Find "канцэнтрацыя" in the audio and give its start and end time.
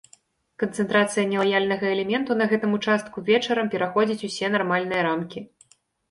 0.61-1.25